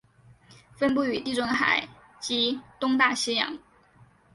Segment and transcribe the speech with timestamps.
[0.75, 1.87] 分布于地中海
[2.19, 3.55] 及东大西洋。